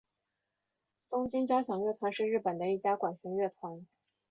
[1.11, 3.85] 东京都交响乐团是日本的一家管弦乐团。